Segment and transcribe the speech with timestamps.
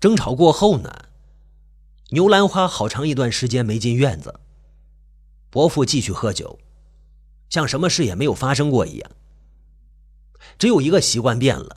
[0.00, 0.90] 争吵过后呢，
[2.08, 4.40] 牛兰花好长一段时间没进院子。
[5.50, 6.58] 伯父继续喝酒，
[7.50, 9.10] 像什么事也没有发生过一样。
[10.58, 11.76] 只有一个习惯变了，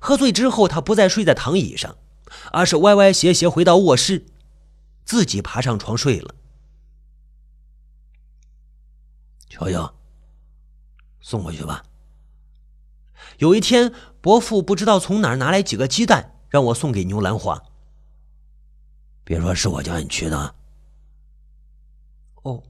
[0.00, 1.96] 喝醉之后他不再睡在躺椅上，
[2.50, 4.24] 而是歪歪斜斜回到卧室，
[5.04, 6.34] 自己爬上床睡了。
[9.50, 9.94] 乔乔，
[11.20, 11.84] 送回去吧。
[13.38, 17.62] 有一天，伯父不知道从哪儿拿来几个鸡蛋，让我送给牛兰花。
[19.24, 20.54] 别说是我叫你去的。
[22.42, 22.62] 哦，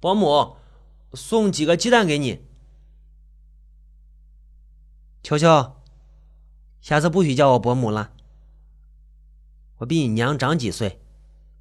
[0.00, 0.56] 伯母，
[1.12, 2.44] 送几个鸡蛋给你。
[5.22, 5.76] 球球，
[6.80, 8.12] 下次不许叫我伯母了。
[9.76, 11.00] 我比你娘长几岁，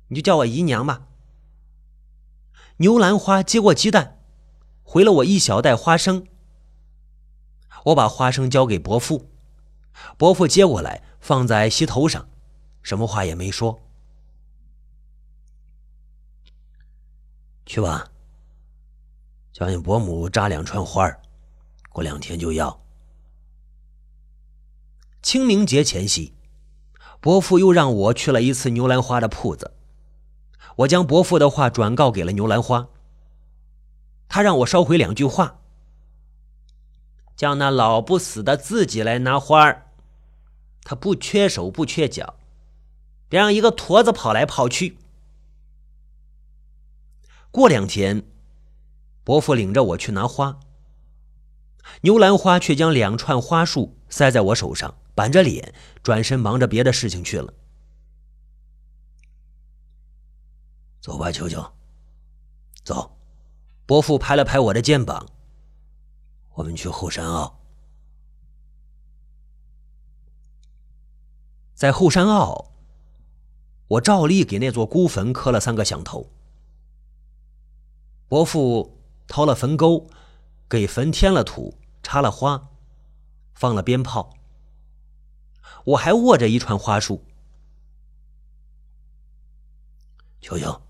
[0.07, 1.07] 你就叫我姨娘吧。
[2.77, 4.19] 牛兰花接过鸡蛋，
[4.81, 6.25] 回了我一小袋花生。
[7.85, 9.29] 我把花生交给伯父，
[10.17, 12.27] 伯父接过来放在膝头上，
[12.81, 13.79] 什么话也没说。
[17.65, 18.11] 去吧，
[19.51, 21.21] 叫你伯母扎两串花儿，
[21.89, 22.81] 过两天就要。
[25.21, 26.33] 清明节前夕，
[27.21, 29.73] 伯父又让我去了一次牛兰花的铺子。
[30.75, 32.89] 我将伯父的话转告给了牛兰花，
[34.27, 35.61] 他让我捎回两句话：
[37.37, 39.82] 叫那老不死的自己来拿花儿，
[40.83, 42.35] 他不缺手不缺脚，
[43.29, 44.97] 别让一个驼子跑来跑去。
[47.51, 48.23] 过两天，
[49.23, 50.59] 伯父领着我去拿花，
[52.01, 57.53] 牛兰花却将两串花束塞在我手上，板着脸转身忙着别的事情去了。
[60.99, 61.73] 走吧，球球。
[62.83, 63.17] 走，
[63.85, 65.27] 伯父拍了拍我的肩膀。
[66.55, 67.62] 我们去后山坳。
[71.73, 72.71] 在后山坳，
[73.87, 76.29] 我照例给那座孤坟磕了三个响头。
[78.27, 78.97] 伯父
[79.27, 80.07] 掏了坟沟，
[80.69, 82.69] 给坟添了土，插了花，
[83.53, 84.33] 放了鞭炮。
[85.85, 87.23] 我还握着一串花束。
[90.39, 90.81] 球球，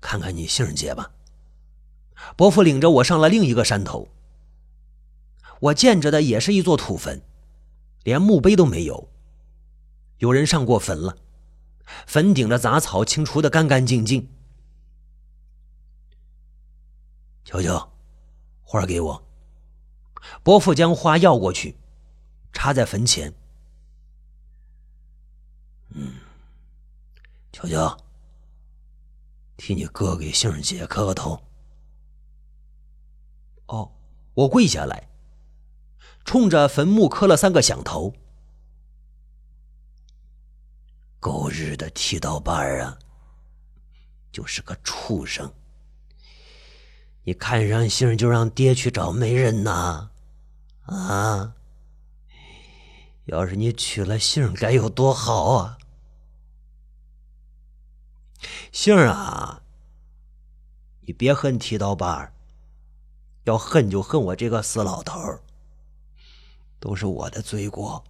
[0.00, 1.12] 看看你杏姐吧。
[2.36, 4.08] 伯父领着我上了另一个山头。
[5.60, 7.22] 我见着的也是一座土坟，
[8.02, 9.08] 连墓碑都没有。
[10.18, 11.16] 有人上过坟了，
[12.06, 14.28] 坟顶的杂草清除的干干净净。
[17.44, 17.90] 球球，
[18.62, 19.26] 花给我。
[20.42, 21.76] 伯父将花要过去，
[22.52, 23.32] 插在坟前。
[25.88, 26.14] 嗯，
[27.50, 27.96] 球球，
[29.56, 31.42] 替你哥给杏儿姐磕个头。
[33.66, 33.90] 哦，
[34.34, 35.08] 我跪下来，
[36.30, 38.14] 冲着坟墓磕了三个响头。
[41.18, 42.96] 狗日的剃刀把儿啊，
[44.30, 45.52] 就是个畜生！
[47.24, 50.10] 你看上杏就让爹去找媒人呐，
[50.82, 51.54] 啊！
[53.24, 55.78] 要是你娶了杏该有多好啊！
[58.70, 59.62] 杏儿啊，
[61.00, 62.32] 你别恨剃刀把儿，
[63.42, 65.42] 要恨就恨我这个死老头儿，
[66.80, 68.02] 都是我的罪过，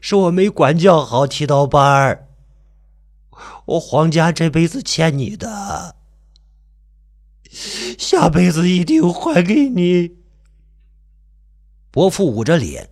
[0.00, 2.28] 是我没管教好剃刀班儿，
[3.66, 5.96] 我黄家这辈子欠你的。
[7.98, 10.16] 下辈子一定还给你。
[11.90, 12.88] 伯父捂着脸，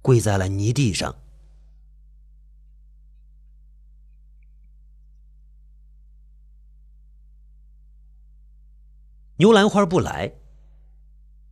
[0.00, 1.16] 跪在了泥地上。
[9.38, 10.34] 牛兰花不来，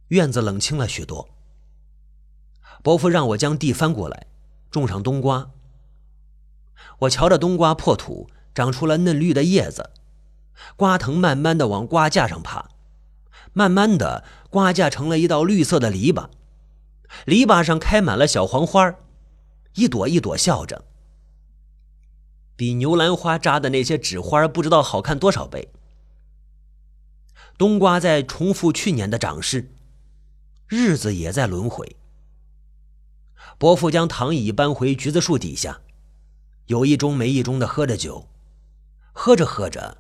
[0.09, 1.29] 院子冷清了许多。
[2.89, 4.27] 伯父让我将地翻过来，
[4.71, 5.51] 种上冬瓜。
[7.01, 9.91] 我瞧着冬瓜破土，长出了嫩绿的叶子。
[10.75, 12.71] 瓜藤慢慢的往瓜架上爬，
[13.53, 16.31] 慢慢的，瓜架成了一道绿色的篱笆，
[17.27, 18.95] 篱笆上开满了小黄花，
[19.75, 20.87] 一朵一朵笑着，
[22.57, 25.71] 比牛兰花扎的那些纸花不知道好看多少倍。
[27.59, 29.75] 冬瓜在重复去年的长势，
[30.67, 31.98] 日子也在轮回。
[33.59, 35.81] 伯父将躺椅搬回橘子树底下，
[36.67, 38.29] 有一盅没一盅的喝着酒，
[39.13, 39.99] 喝着喝着。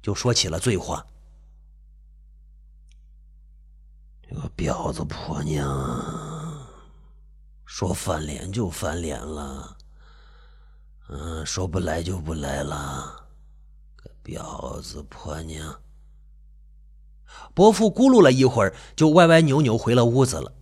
[0.00, 1.06] 就说起了醉话。
[4.22, 5.66] 这个婊子婆娘，
[7.66, 9.76] 说翻脸就翻脸了，
[11.08, 13.26] 嗯，说不来就不来了，
[13.96, 15.78] 个婊子婆娘。
[17.52, 20.52] 伯父咕噜了一会儿，就歪歪扭扭回了屋子了。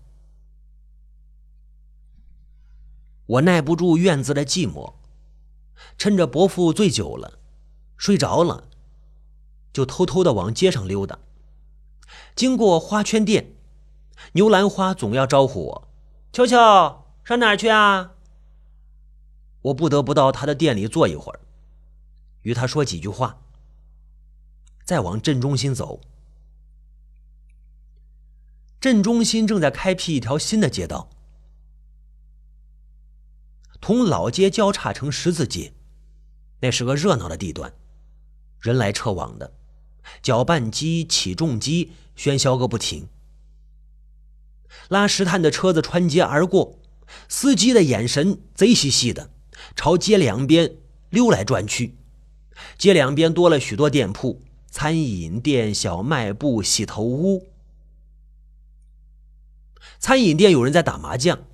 [3.27, 4.95] 我耐不住院子的寂寞，
[5.97, 7.39] 趁着伯父醉酒了，
[7.97, 8.69] 睡着了，
[9.73, 11.19] 就偷偷的往街上溜达。
[12.37, 13.55] 经过花圈店，
[14.33, 15.89] 牛兰花总要招呼我
[16.33, 16.57] ：“秋秋，
[17.25, 18.13] 上哪儿去啊？”
[19.63, 21.41] 我不得不到他的店里坐一会儿，
[22.43, 23.41] 与他说几句话，
[24.85, 26.03] 再往镇中心走。
[28.79, 31.09] 镇中心正在开辟一条新的街道，
[33.85, 35.75] 同老街交叉成十字街，
[36.61, 37.75] 那是个热闹的地段，
[38.59, 39.53] 人来车往的，
[40.23, 43.09] 搅拌机、起重机喧嚣个不停。
[44.89, 46.79] 拉石炭的车子穿街而过，
[47.29, 49.29] 司机的眼神贼兮兮的，
[49.77, 50.77] 朝街两边
[51.11, 51.95] 溜来转去。
[52.79, 54.41] 街两边多了许多店铺，
[54.71, 57.49] 餐饮店、小卖部、洗头屋。
[59.99, 61.45] 餐饮店有人在打麻将，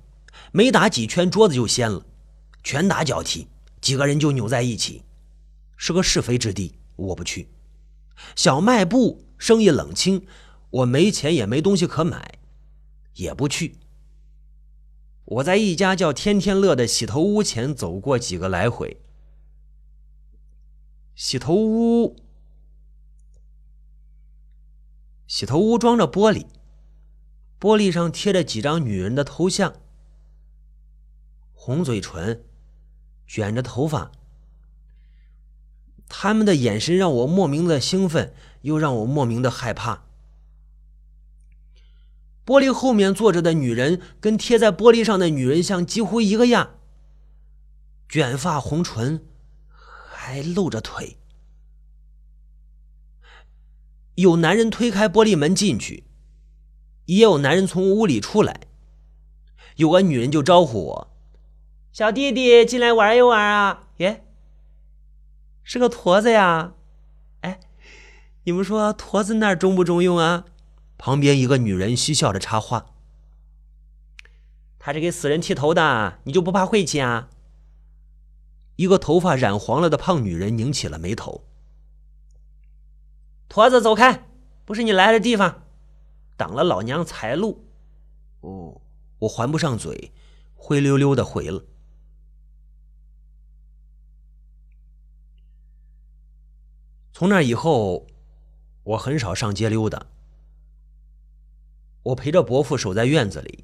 [0.53, 2.05] 没打几圈桌子就掀了，
[2.63, 3.47] 拳打脚踢，
[3.79, 5.03] 几个人就扭在一起，
[5.77, 7.49] 是个是非之地，我不去。
[8.35, 10.25] 小卖部生意冷清，
[10.69, 12.39] 我没钱也没东西可买，
[13.15, 13.77] 也不去。
[15.25, 19.01] 我在一家叫“天天乐”的洗头屋前走过几个来回。
[21.15, 22.15] 洗头屋，
[25.27, 26.45] 洗头屋装着玻璃。
[27.59, 29.73] 玻璃上贴着几张女人的头像，
[31.53, 32.43] 红嘴唇，
[33.31, 34.11] 卷着头发。
[36.09, 38.33] 他们的眼神让我莫名的兴奋，
[38.63, 40.03] 又让我莫名的害怕。
[42.45, 46.71] 玻璃后面坐着的女人跟贴在玻璃上的女人像几乎一个样，
[48.09, 49.23] 卷发、红唇，
[50.09, 51.17] 还露着腿。
[54.15, 56.03] 有男人推开玻璃门进去。
[57.05, 58.67] 也有男人从屋里出来，
[59.77, 61.10] 有个女人就招呼我
[61.91, 64.25] ：“小弟弟，进来玩一玩啊！”耶，
[65.63, 66.73] 是个驼子呀！
[67.41, 67.59] 哎，
[68.43, 70.45] 你们说驼子那儿中不中用啊？
[70.97, 72.93] 旁边一个女人嬉笑着插话
[74.79, 77.29] ：“他是给死人剃头的，你就不怕晦气啊？”
[78.77, 81.43] 一个头发染黄了的胖女人拧起了眉头
[83.49, 84.27] ：“驼子，走开，
[84.63, 85.63] 不是你来的地方。”
[86.37, 87.67] 挡了老娘财路，
[88.39, 88.81] 哦，
[89.19, 90.11] 我还不上嘴，
[90.55, 91.63] 灰溜溜的回了。
[97.21, 98.07] 从那以后，
[98.81, 100.07] 我很少上街溜达。
[102.01, 103.63] 我陪着伯父守在院子里，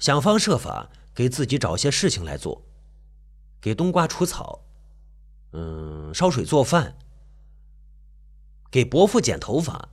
[0.00, 2.64] 想方设法给自己找些事情来做，
[3.60, 4.64] 给冬瓜除草，
[5.52, 6.96] 嗯，烧水做饭，
[8.68, 9.90] 给伯父剪头发，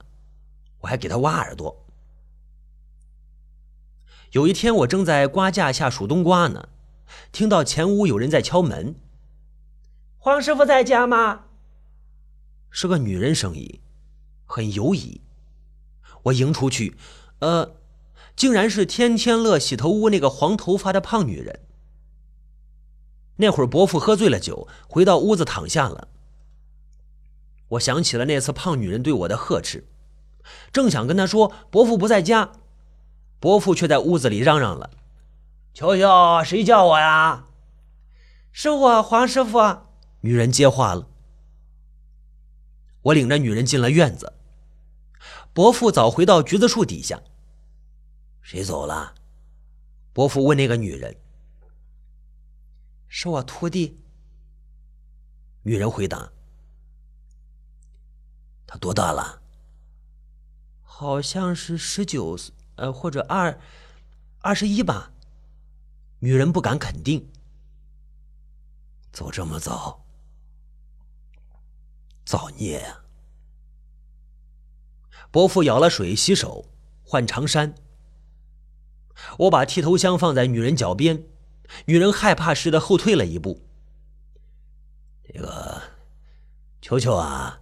[0.80, 1.86] 我还给他挖耳朵。
[4.32, 6.70] 有一天，我正在瓜架下数冬瓜呢，
[7.30, 8.96] 听到前屋有人在敲门。
[10.18, 11.44] 黄师傅在家吗？
[12.76, 13.80] 是个女人声音，
[14.46, 15.20] 很犹疑。
[16.24, 16.96] 我迎出去，
[17.38, 17.76] 呃，
[18.34, 21.60] 竟然是天天乐洗头屋那个黄头发的胖女人。
[23.36, 26.08] 那会儿伯父喝醉了酒，回到屋子躺下了。
[27.68, 29.86] 我想起了那次胖女人对我的呵斥，
[30.72, 32.50] 正想跟她说伯父不在家。
[33.38, 34.90] 伯父却在屋子里嚷嚷了
[35.72, 37.46] ：“球球，谁叫我呀
[38.50, 39.60] ？”“是我，黄师傅。”
[40.22, 41.06] 女人接话了。
[43.04, 44.34] 我领着女人进了院子。
[45.52, 47.22] 伯父早回到橘子树底下。
[48.42, 49.14] 谁走了？
[50.12, 51.16] 伯父问那个女人。
[53.08, 54.00] “是我徒弟。”
[55.64, 56.32] 女人回答。
[58.66, 59.42] “他多大了
[60.82, 63.60] ？”“好像是十九岁。”呃，或者二
[64.40, 65.12] 二十一吧。
[66.18, 67.30] 女人不敢肯定。
[69.12, 70.03] 走这么早，
[72.24, 73.00] 造孽呀！
[75.30, 76.66] 伯父舀了水洗手，
[77.02, 77.74] 换长衫。
[79.38, 81.24] 我把剃头箱放在女人脚边，
[81.86, 83.60] 女人害怕似的后退了一步。
[85.22, 85.82] 这个，
[86.80, 87.60] 球球啊，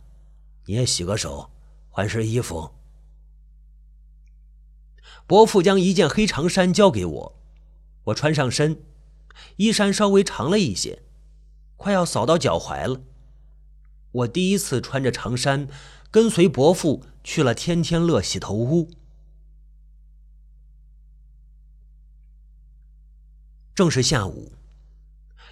[0.66, 1.50] 你也洗个手，
[1.88, 2.74] 换身衣服。
[5.26, 7.42] 伯父将一件黑长衫交给我，
[8.04, 8.82] 我穿上身，
[9.56, 11.02] 衣衫稍微长了一些，
[11.76, 13.00] 快要扫到脚踝了。
[14.12, 15.66] 我第一次穿着长衫，
[16.10, 18.90] 跟随伯父去了天天乐洗头屋。
[23.74, 24.52] 正是下午，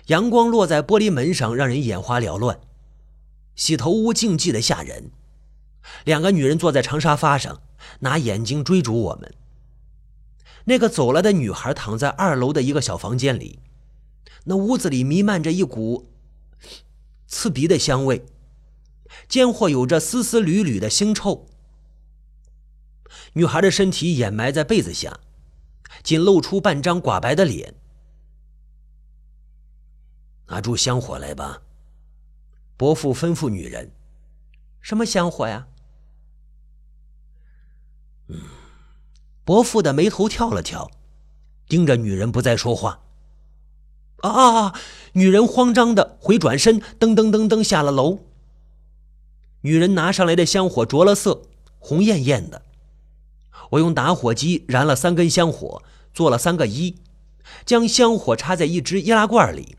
[0.07, 2.61] 阳光落在玻璃门上，让人眼花缭乱。
[3.57, 5.11] 洗头屋静寂的吓人，
[6.05, 7.62] 两个女人坐在长沙发上，
[8.00, 9.35] 拿眼睛追逐我们。
[10.64, 13.59] 那个走了的女孩躺在二楼的一个小房间里，
[14.45, 16.11] 那屋子里弥漫着一股
[17.26, 18.25] 刺鼻的香味，
[19.30, 21.46] 间或有着丝丝缕缕的腥臭。
[23.34, 25.20] 女孩的身体掩埋在被子下，
[26.02, 27.75] 仅露出半张寡白的脸。
[30.49, 31.62] 拿出香火来吧，
[32.76, 33.92] 伯父吩咐女人
[34.82, 35.68] ：“什么香火呀？”
[38.26, 38.40] 嗯，
[39.44, 40.90] 伯父的眉头跳了跳，
[41.68, 43.00] 盯着女人不再说话。
[44.22, 44.80] 啊啊啊！
[45.12, 48.29] 女人慌张的回转身，噔噔噔噔下了楼。
[49.62, 51.43] 女人拿上来的香火着了色，
[51.79, 52.62] 红艳艳的。
[53.71, 56.97] 我用打火机燃了三根香火，做了三个一，
[57.64, 59.76] 将香火插在一只易拉罐里。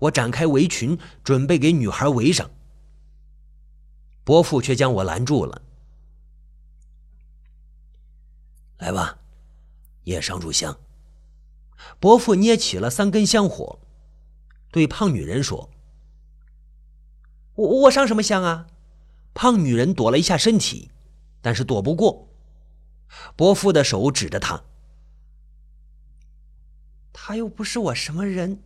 [0.00, 2.50] 我展开围裙，准备给女孩围上。
[4.24, 5.62] 伯父却将我拦住了。
[8.78, 9.18] 来吧，
[10.04, 10.76] 也上炷香。
[12.00, 13.78] 伯父捏起了三根香火，
[14.70, 15.70] 对胖女人说
[17.54, 18.66] ：“我我上什么香啊？”
[19.34, 20.90] 胖女人躲了一下身体，
[21.40, 22.28] 但是躲不过。
[23.36, 24.62] 伯父的手指着他，
[27.12, 28.62] 他又不是我什么人。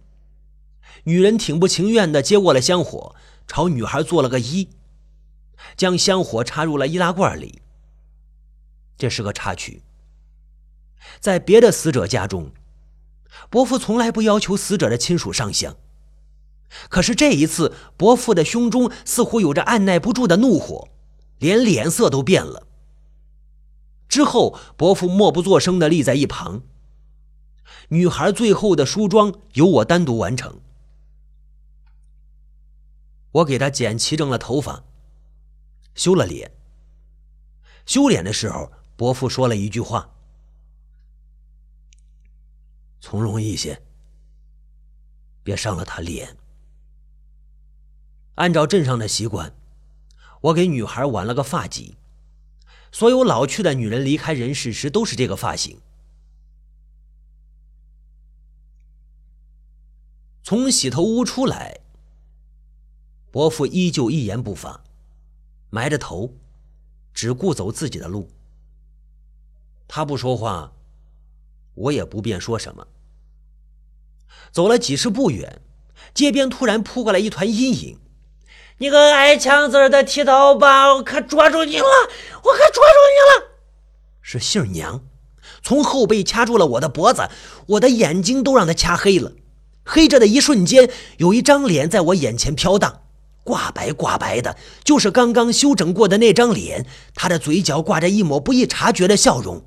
[1.04, 3.14] 女人挺不情愿的接过了香火，
[3.46, 4.68] 朝女孩做了个揖，
[5.76, 7.60] 将香火插入了易拉罐里。
[8.96, 9.82] 这是个插曲，
[11.20, 12.52] 在别的死者家中，
[13.50, 15.76] 伯父从来不要求死者的亲属上香，
[16.88, 20.88] 可是这一次，伯父的胸中似乎有着按耐不住的怒火，
[21.38, 22.66] 连脸色都变了。
[24.08, 26.62] 之后，伯父默不作声的立在一旁。
[27.88, 30.60] 女孩最后的梳妆由我单独完成。
[33.32, 34.84] 我给她剪齐整了头发，
[35.94, 36.52] 修了脸。
[37.84, 40.10] 修脸的时候，伯父说了一句话
[43.00, 43.82] ：“从容一些，
[45.42, 46.36] 别伤了他脸。”
[48.36, 49.54] 按照镇上的习惯，
[50.40, 51.94] 我给女孩挽了个发髻。
[52.92, 55.80] 所有老去的女人离开人世时都是这个发型。
[60.42, 61.80] 从洗头屋出来，
[63.30, 64.82] 伯父依旧一言不发，
[65.70, 66.32] 埋着头，
[67.12, 68.30] 只顾走自己的路。
[69.88, 70.72] 他不说话，
[71.74, 72.86] 我也不便说什么。
[74.52, 75.60] 走了几十步远，
[76.14, 77.98] 街边突然扑过来一团阴影。
[78.78, 81.86] 你个挨枪子的剃刀把，我可捉住你了！
[82.42, 83.56] 我可捉住你了！
[84.20, 85.02] 是杏娘，
[85.62, 87.30] 从后背掐住了我的脖子，
[87.68, 89.32] 我的眼睛都让她掐黑了。
[89.82, 93.00] 黑着的一瞬间，有一张脸在我眼前飘荡，
[93.44, 96.86] 挂白挂白的，就是刚刚修整过的那张脸。
[97.14, 99.64] 他的嘴角挂着一抹不易察觉的笑容。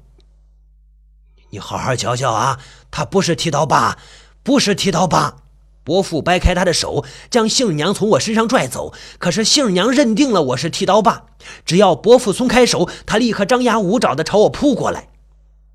[1.50, 2.60] 你好好瞧瞧啊，
[2.92, 3.98] 他不是剃刀疤，
[4.44, 5.38] 不是剃刀疤。
[5.84, 8.94] 伯父掰开他的手，将杏娘从我身上拽走。
[9.18, 11.26] 可是杏娘认定了我是剃刀爸，
[11.66, 15.10] 只要伯父松开手，他立刻张牙舞爪地朝我扑过来。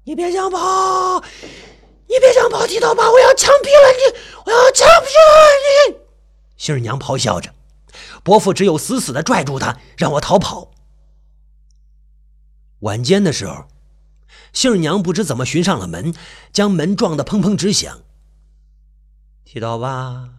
[0.04, 4.18] 你别想跑，你别想跑，剃刀爸，我要枪毙了你！
[4.44, 5.96] 我要枪毙了你！
[6.56, 7.50] 杏娘咆哮着，
[8.22, 10.70] 伯父只有死死地拽住他，让我逃跑。
[12.80, 13.64] 晚间的时候，
[14.52, 16.14] 杏娘不知怎么寻上了门，
[16.52, 18.00] 将门撞得砰砰直响。
[19.54, 20.30] 剃刀吧，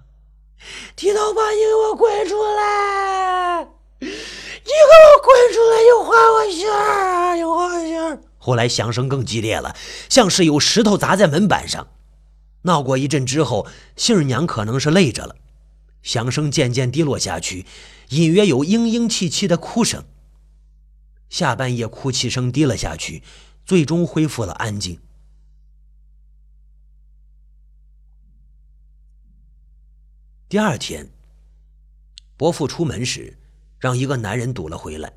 [0.98, 3.65] 剃刀吧，你给我滚出来！
[4.01, 5.81] 你给我滚出来！
[5.88, 7.38] 又还我信儿！
[7.38, 8.19] 又还我信儿！
[8.38, 9.74] 后来响声更激烈了，
[10.10, 11.88] 像是有石头砸在门板上。
[12.63, 15.38] 闹过一阵之后，杏儿娘可能是累着了，
[16.03, 17.65] 响声渐渐低落下去，
[18.10, 20.03] 隐约有嘤嘤戚戚的哭声。
[21.29, 23.24] 下半夜哭泣声低了下去，
[23.65, 25.00] 最终恢复了安静。
[30.55, 31.12] 第二天，
[32.38, 33.38] 伯父出门时，
[33.77, 35.12] 让一个男人堵了回来。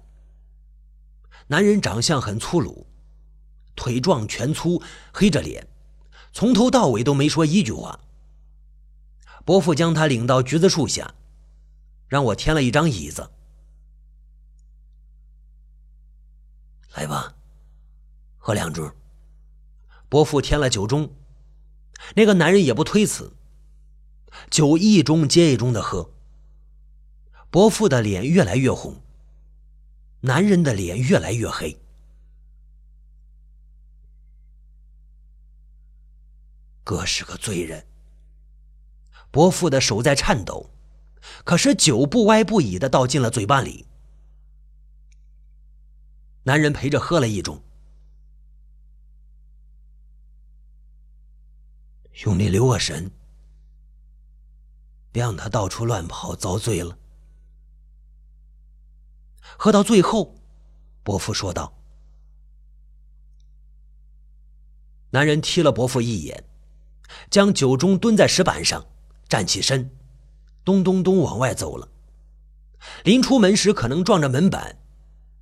[1.46, 2.88] 男人长相很粗鲁，
[3.76, 5.64] 腿壮拳粗，黑着脸，
[6.32, 8.00] 从头到尾都没说一句话。
[9.44, 11.14] 伯父将他领到橘子树下，
[12.08, 13.30] 让我添了一张椅子。
[16.96, 17.36] 来吧，
[18.38, 18.92] 喝两盅。
[20.08, 21.08] 伯父添了酒盅，
[22.16, 23.32] 那个男人也不推辞。
[24.50, 26.10] 酒一盅接一盅的喝，
[27.50, 29.00] 伯父的脸越来越红，
[30.20, 31.78] 男人的脸越来越黑。
[36.84, 37.86] 哥是个罪人。
[39.30, 40.70] 伯父的手在颤抖，
[41.44, 43.86] 可是酒不歪不倚的倒进了嘴巴里。
[46.44, 47.60] 男人陪着喝了一盅，
[52.12, 53.10] 兄弟留个神。
[55.18, 56.96] 让他到处乱跑，遭罪了。
[59.56, 60.36] 喝到最后，
[61.02, 61.74] 伯父说道
[65.10, 66.44] ：“男人踢了伯父一眼，
[67.30, 68.86] 将酒盅蹲在石板上，
[69.28, 69.90] 站起身，
[70.64, 71.88] 咚咚咚往外走了。
[73.04, 74.78] 临出门时，可能撞着门板，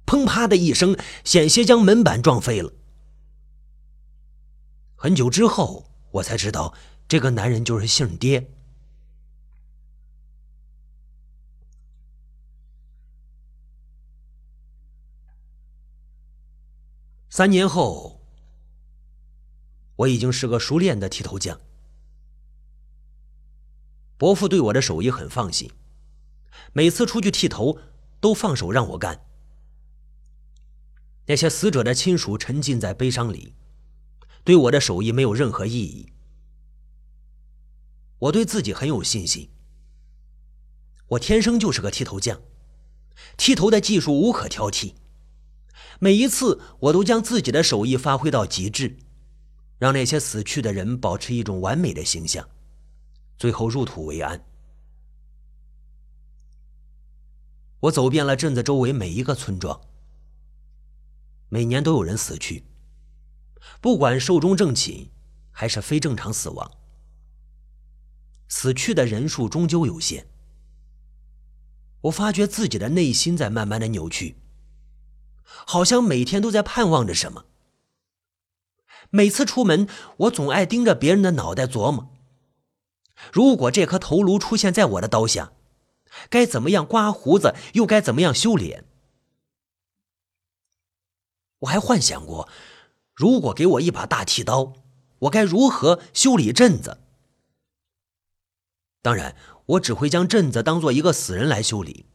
[0.07, 2.73] 砰啪的一声，险些将门板撞飞了。
[4.95, 6.73] 很久之后，我才知道，
[7.07, 8.51] 这个男人就是姓爹。”
[17.37, 18.19] 三年后，
[19.97, 21.61] 我已经是个熟练的剃头匠。
[24.17, 25.71] 伯父对我的手艺很放心，
[26.73, 27.79] 每次出去剃头
[28.21, 29.27] 都放手让我干。
[31.27, 33.55] 那些死者的亲属沉浸在悲伤里，
[34.43, 36.15] 对我的手艺没有任何意义。
[38.19, 39.51] 我对自己很有信心，
[41.09, 42.41] 我天生就是个剃头匠，
[43.37, 44.95] 剃头的技术无可挑剔。
[45.99, 48.97] 每一次，我都将自己的手艺发挥到极致，
[49.79, 52.49] 让那些死去的人保持一种完美的形象，
[53.39, 54.45] 最后入土为安。
[57.81, 59.81] 我走遍了镇子周围每一个村庄，
[61.49, 62.65] 每年都有人死去，
[63.81, 65.11] 不管寿终正寝
[65.51, 66.71] 还是非正常死亡，
[68.49, 70.27] 死去的人数终究有限。
[72.01, 74.37] 我发觉自己的内心在慢慢的扭曲。
[75.47, 77.47] 好像每天都在盼望着什么。
[79.11, 79.89] 每次出门，
[80.19, 82.11] 我总爱盯着别人的脑袋琢磨：
[83.33, 85.53] 如果这颗头颅出现在我的刀下，
[86.29, 88.85] 该怎么样刮胡子，又该怎么样修脸？
[91.61, 92.49] 我还幻想过，
[93.15, 94.75] 如果给我一把大剃刀，
[95.21, 96.99] 我该如何修理镇子？
[99.01, 99.37] 当然，
[99.67, 102.07] 我只会将镇子当做一个死人来修理。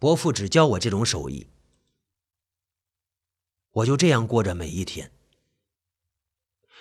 [0.00, 1.46] 伯父只教我这种手艺，
[3.70, 5.12] 我就这样过着每一天。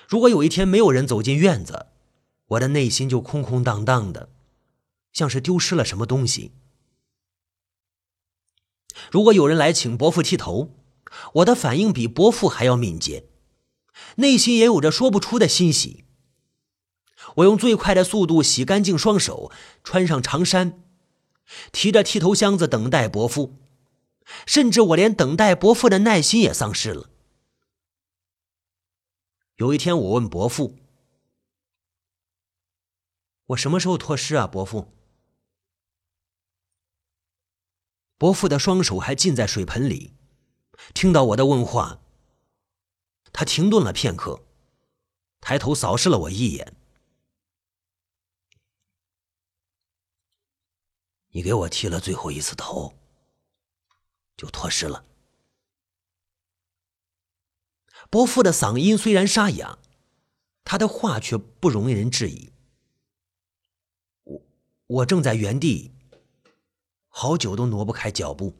[0.08, 1.88] 如果有一天没有人走进院子，
[2.46, 4.30] 我的内心就空空荡荡的，
[5.12, 6.54] 像是丢失了什么东西。
[9.12, 10.70] 如果有人来请伯父剃头，
[11.34, 13.26] 我的反应比伯父还要敏捷，
[14.16, 16.06] 内心也有着说不出的欣喜。
[17.36, 19.52] 我用最快的速度洗干净双手，
[19.84, 20.86] 穿上长衫。
[21.72, 23.56] 提着剃头箱子等待伯父，
[24.46, 27.10] 甚至我连等待伯父的耐心也丧失了。
[29.56, 30.78] 有一天，我问伯父
[33.48, 34.94] ：“我什么时候脱尸啊？”伯父，
[38.18, 40.14] 伯父的双手还浸在水盆里。
[40.94, 42.00] 听到我的问话，
[43.34, 44.46] 他停顿了片刻，
[45.42, 46.79] 抬头扫视了我一眼。
[51.32, 52.94] 你给我剃了最后一次头，
[54.36, 55.06] 就脱尸了。
[58.10, 59.78] 伯父的嗓音虽然沙哑，
[60.64, 62.52] 他的话却不容人质疑。
[64.24, 64.42] 我
[64.88, 65.92] 我正在原地，
[67.08, 68.56] 好久都挪不开脚步。